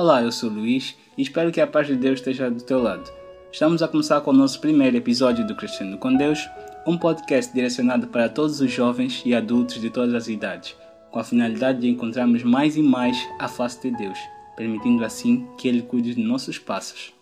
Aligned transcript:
Olá, 0.00 0.22
eu 0.22 0.30
sou 0.30 0.48
Luís 0.48 0.94
e 1.16 1.22
espero 1.22 1.50
que 1.50 1.60
a 1.60 1.66
paz 1.66 1.88
de 1.88 1.96
Deus 1.96 2.20
esteja 2.20 2.48
do 2.48 2.62
teu 2.62 2.80
lado. 2.80 3.10
Estamos 3.50 3.82
a 3.82 3.88
começar 3.88 4.20
com 4.20 4.30
o 4.30 4.32
nosso 4.32 4.60
primeiro 4.60 4.96
episódio 4.96 5.44
do 5.44 5.56
Crescendo 5.56 5.98
com 5.98 6.14
Deus, 6.14 6.48
um 6.86 6.96
podcast 6.96 7.52
direcionado 7.52 8.06
para 8.06 8.28
todos 8.28 8.60
os 8.60 8.70
jovens 8.70 9.24
e 9.26 9.34
adultos 9.34 9.80
de 9.80 9.90
todas 9.90 10.14
as 10.14 10.28
idades, 10.28 10.76
com 11.10 11.18
a 11.18 11.24
finalidade 11.24 11.80
de 11.80 11.88
encontrarmos 11.88 12.44
mais 12.44 12.76
e 12.76 12.80
mais 12.80 13.18
a 13.40 13.48
face 13.48 13.90
de 13.90 13.96
Deus, 13.96 14.16
permitindo 14.56 15.04
assim 15.04 15.48
que 15.58 15.66
Ele 15.66 15.82
cuide 15.82 16.14
de 16.14 16.22
nossos 16.22 16.60
passos. 16.60 17.12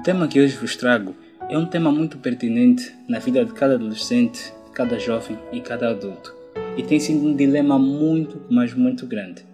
O 0.00 0.02
tema 0.02 0.26
que 0.26 0.40
hoje 0.40 0.56
vos 0.56 0.74
trago 0.74 1.14
é 1.48 1.56
um 1.56 1.64
tema 1.64 1.92
muito 1.92 2.18
pertinente 2.18 2.92
na 3.08 3.20
vida 3.20 3.44
de 3.44 3.52
cada 3.52 3.74
adolescente, 3.74 4.52
cada 4.74 4.98
jovem 4.98 5.38
e 5.52 5.60
cada 5.60 5.90
adulto, 5.90 6.34
e 6.76 6.82
tem 6.82 6.98
sido 6.98 7.24
um 7.24 7.36
dilema 7.36 7.78
muito, 7.78 8.42
mas 8.50 8.74
muito 8.74 9.06
grande. 9.06 9.48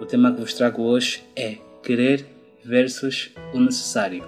O 0.00 0.06
tema 0.06 0.32
que 0.32 0.40
vos 0.40 0.54
trago 0.54 0.82
hoje 0.82 1.24
é 1.36 1.58
querer 1.82 2.26
versus 2.64 3.30
o 3.52 3.60
necessário. 3.60 4.24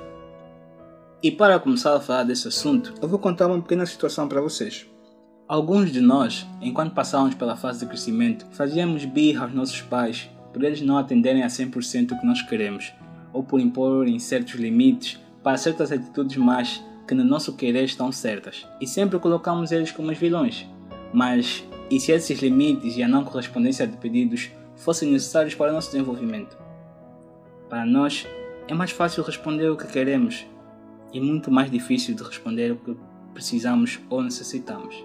E 1.23 1.31
para 1.31 1.59
começar 1.59 1.97
a 1.97 2.01
falar 2.01 2.25
desse 2.25 2.49
assunto, 2.49 2.95
eu 3.01 3.09
vou 3.09 3.19
contar 3.19 3.47
uma 3.47 3.61
pequena 3.61 3.87
situação 3.87 4.29
para 4.29 4.41
vocês. 4.41 4.87
Alguns 5.49 5.91
de 5.91 6.01
nós, 6.01 6.47
enquanto 6.61 6.93
passávamos 6.93 7.35
pela 7.35 7.57
fase 7.57 7.81
de 7.81 7.87
crescimento, 7.87 8.47
fazíamos 8.53 9.05
birra 9.05 9.45
aos 9.45 9.55
nossos 9.55 9.81
pais 9.81 10.29
por 10.53 10.65
eles 10.65 10.81
não 10.81 10.99
atenderem 10.99 11.43
a 11.43 11.49
100% 11.49 12.13
o 12.13 12.21
que 12.21 12.27
nós 12.27 12.43
queremos, 12.43 12.93
ou 13.33 13.43
por 13.43 13.61
imporem 13.61 14.19
certos 14.19 14.55
limites 14.55 15.21
para 15.43 15.57
certas 15.57 15.93
atitudes 15.93 16.37
mais 16.37 16.83
que 17.07 17.15
no 17.15 17.23
nosso 17.23 17.55
querer 17.55 17.85
estão 17.85 18.11
certas, 18.11 18.67
e 18.81 18.87
sempre 18.87 19.19
colocamos 19.19 19.71
eles 19.71 19.93
como 19.93 20.11
os 20.11 20.19
vilões. 20.19 20.67
Mas 21.13 21.65
e 21.91 22.01
se 22.01 22.11
esses 22.11 22.41
limites 22.41 22.97
e 22.97 23.03
a 23.03 23.09
não 23.09 23.25
correspondência 23.25 23.87
de 23.87 23.97
pedidos 23.97 24.51
fossem 24.77 25.11
necessários 25.11 25.55
para 25.55 25.71
o 25.71 25.75
nosso 25.75 25.91
desenvolvimento. 25.91 26.57
Para 27.69 27.85
nós, 27.85 28.27
é 28.69 28.75
mais 28.75 28.91
fácil 28.91 29.25
responder 29.25 29.69
o 29.69 29.77
que 29.77 29.87
queremos 29.87 30.47
e 31.13 31.21
muito 31.21 31.51
mais 31.51 31.71
difícil 31.71 32.15
de 32.15 32.23
responder 32.23 32.73
o 32.73 32.77
que 32.77 32.97
precisamos 33.33 33.99
ou 34.09 34.23
necessitamos. 34.23 35.05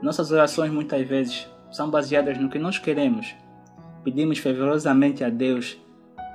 Nossas 0.00 0.30
orações 0.30 0.72
muitas 0.72 1.06
vezes 1.06 1.48
são 1.70 1.90
baseadas 1.90 2.38
no 2.38 2.48
que 2.48 2.58
nós 2.58 2.78
queremos. 2.78 3.34
Pedimos 4.04 4.38
fervorosamente 4.38 5.24
a 5.24 5.30
Deus 5.30 5.78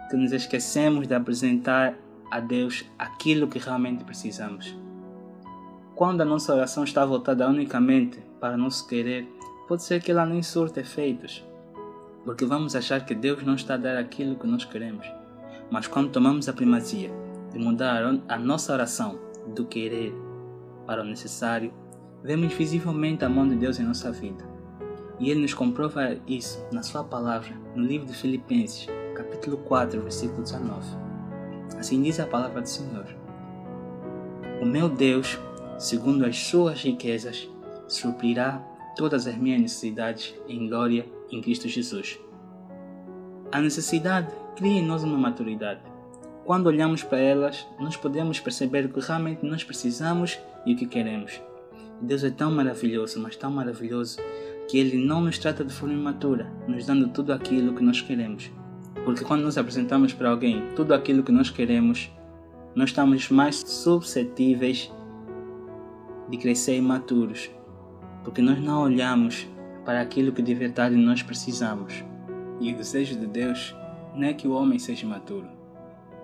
que 0.09 0.15
nos 0.15 0.31
esquecemos 0.31 1.07
de 1.07 1.13
apresentar 1.13 1.95
a 2.31 2.39
Deus 2.39 2.85
aquilo 2.97 3.47
que 3.47 3.59
realmente 3.59 4.03
precisamos. 4.03 4.75
Quando 5.95 6.21
a 6.21 6.25
nossa 6.25 6.53
oração 6.53 6.83
está 6.83 7.05
voltada 7.05 7.47
unicamente 7.47 8.19
para 8.39 8.55
nosso 8.55 8.87
querer, 8.87 9.27
pode 9.67 9.83
ser 9.83 10.01
que 10.01 10.11
ela 10.11 10.25
nem 10.25 10.43
surta 10.43 10.79
efeitos 10.79 11.43
porque 12.27 12.43
vamos 12.43 12.75
achar 12.75 13.05
que 13.05 13.15
Deus 13.15 13.41
não 13.45 13.55
está 13.55 13.75
a 13.75 13.77
dar 13.77 13.95
aquilo 13.95 14.35
que 14.35 14.45
nós 14.45 14.65
queremos. 14.65 15.07
Mas 15.71 15.87
quando 15.87 16.11
tomamos 16.11 16.49
a 16.49 16.53
primazia 16.53 17.09
de 17.53 17.57
mudar 17.57 18.03
a 18.27 18.37
nossa 18.37 18.73
oração 18.73 19.17
do 19.55 19.63
querer 19.63 20.13
para 20.85 21.03
o 21.03 21.05
necessário, 21.05 21.73
vemos 22.21 22.51
visivelmente 22.51 23.23
a 23.23 23.29
mão 23.29 23.47
de 23.47 23.55
Deus 23.55 23.79
em 23.79 23.83
nossa 23.83 24.11
vida. 24.11 24.43
E 25.17 25.31
Ele 25.31 25.39
nos 25.39 25.53
comprova 25.53 26.17
isso 26.27 26.61
na 26.69 26.83
Sua 26.83 27.01
palavra, 27.01 27.55
no 27.73 27.85
livro 27.85 28.07
de 28.07 28.13
Filipenses, 28.13 28.89
capítulo 29.15 29.55
4, 29.59 30.01
versículo 30.01 30.43
19. 30.43 30.85
Assim 31.79 32.01
diz 32.01 32.19
a 32.19 32.27
palavra 32.27 32.61
do 32.61 32.67
Senhor: 32.67 33.05
O 34.61 34.65
meu 34.65 34.89
Deus, 34.89 35.39
segundo 35.79 36.25
as 36.25 36.37
Suas 36.37 36.83
riquezas, 36.83 37.49
suprirá 37.87 38.61
todas 38.97 39.27
as 39.27 39.37
minhas 39.37 39.61
necessidades 39.61 40.35
em 40.49 40.67
glória 40.67 41.05
em 41.31 41.41
Cristo 41.41 41.67
Jesus. 41.67 42.19
A 43.51 43.61
necessidade 43.61 44.33
cria 44.55 44.79
em 44.79 44.85
nós 44.85 45.03
uma 45.03 45.17
maturidade. 45.17 45.81
Quando 46.45 46.67
olhamos 46.67 47.03
para 47.03 47.19
elas, 47.19 47.67
nós 47.79 47.95
podemos 47.95 48.39
perceber 48.39 48.85
o 48.85 48.89
que 48.89 48.99
realmente 48.99 49.45
nós 49.45 49.63
precisamos 49.63 50.39
e 50.65 50.73
o 50.73 50.77
que 50.77 50.85
queremos. 50.85 51.41
Deus 52.01 52.23
é 52.23 52.29
tão 52.29 52.51
maravilhoso, 52.51 53.19
mas 53.19 53.35
tão 53.35 53.51
maravilhoso, 53.51 54.17
que 54.67 54.77
Ele 54.77 54.97
não 54.97 55.21
nos 55.21 55.37
trata 55.37 55.63
de 55.63 55.73
forma 55.73 55.95
imatura, 55.95 56.51
nos 56.67 56.85
dando 56.85 57.07
tudo 57.09 57.33
aquilo 57.33 57.73
que 57.73 57.83
nós 57.83 58.01
queremos. 58.01 58.51
Porque 59.03 59.23
quando 59.23 59.43
nos 59.43 59.57
apresentamos 59.57 60.13
para 60.13 60.29
alguém 60.29 60.63
tudo 60.75 60.93
aquilo 60.93 61.23
que 61.23 61.31
nós 61.31 61.49
queremos, 61.49 62.11
nós 62.75 62.89
estamos 62.89 63.29
mais 63.29 63.55
suscetíveis 63.55 64.91
de 66.29 66.37
crescer 66.37 66.77
imaturos, 66.77 67.49
porque 68.23 68.41
nós 68.41 68.59
não 68.59 68.83
olhamos 68.83 69.47
para 69.87 70.01
aquilo 70.01 70.33
que 70.33 70.41
de 70.41 70.53
verdade 70.53 70.97
nós 70.97 71.23
precisamos. 71.23 72.03
E 72.59 72.73
o 72.73 72.75
desejo 72.75 73.17
de 73.17 73.25
Deus 73.25 73.73
não 74.13 74.27
é 74.27 74.33
que 74.33 74.45
o 74.45 74.51
homem 74.51 74.77
seja 74.77 75.05
imaturo, 75.05 75.47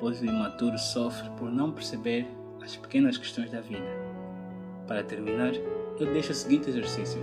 pois 0.01 0.19
o 0.19 0.25
imaturo 0.25 0.77
sofre 0.77 1.29
por 1.37 1.49
não 1.49 1.71
perceber 1.71 2.27
as 2.61 2.75
pequenas 2.75 3.17
questões 3.17 3.49
da 3.49 3.61
vida. 3.61 3.87
Para 4.85 5.01
terminar, 5.01 5.53
eu 5.97 6.11
deixo 6.11 6.33
o 6.33 6.35
seguinte 6.35 6.69
exercício. 6.69 7.21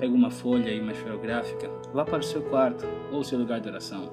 Pegue 0.00 0.12
uma 0.12 0.32
folha 0.32 0.68
e 0.68 0.80
uma 0.80 0.90
esferográfica, 0.90 1.70
vá 1.94 2.04
para 2.04 2.18
o 2.18 2.24
seu 2.24 2.42
quarto 2.42 2.84
ou 3.12 3.22
seu 3.22 3.38
lugar 3.38 3.60
de 3.60 3.68
oração. 3.68 4.12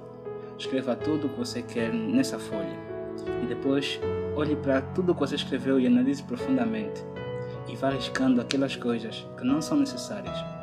Escreva 0.60 0.96
tudo 0.96 1.26
o 1.26 1.30
que 1.32 1.40
você 1.40 1.64
quer 1.64 1.92
nessa 1.92 2.38
folha. 2.38 2.78
E 3.42 3.48
depois, 3.48 4.00
olhe 4.36 4.56
para 4.56 4.84
tudo 4.84 5.14
o 5.14 5.16
que 5.16 5.22
você 5.22 5.34
escreveu 5.34 5.80
e 5.80 5.88
analise 5.88 6.22
profundamente. 6.22 7.04
E 7.68 7.76
vá 7.76 7.88
arriscando 7.88 8.40
aquelas 8.40 8.76
coisas 8.76 9.26
que 9.36 9.44
não 9.44 9.64
são 9.64 9.78
necessárias 9.78 10.55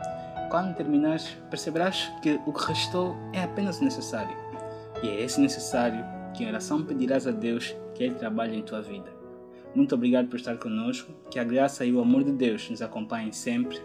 quando 0.52 0.76
terminares, 0.76 1.34
perceberás 1.48 2.12
que 2.20 2.38
o 2.44 2.52
que 2.52 2.66
restou 2.66 3.16
é 3.32 3.42
apenas 3.42 3.80
o 3.80 3.84
necessário. 3.84 4.36
E 5.02 5.08
é 5.08 5.22
esse 5.22 5.40
necessário 5.40 6.04
que 6.34 6.44
em 6.44 6.48
oração 6.48 6.84
pedirás 6.84 7.26
a 7.26 7.30
Deus 7.30 7.74
que 7.94 8.04
Ele 8.04 8.16
trabalhe 8.16 8.58
em 8.58 8.62
tua 8.62 8.82
vida. 8.82 9.10
Muito 9.74 9.94
obrigado 9.94 10.28
por 10.28 10.36
estar 10.36 10.58
conosco, 10.58 11.10
que 11.30 11.38
a 11.38 11.44
graça 11.44 11.86
e 11.86 11.92
o 11.94 12.02
amor 12.02 12.22
de 12.22 12.32
Deus 12.32 12.68
nos 12.68 12.82
acompanhem 12.82 13.32
sempre 13.32 13.80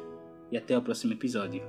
e 0.51 0.57
até 0.57 0.77
o 0.77 0.81
próximo 0.81 1.13
episódio. 1.13 1.63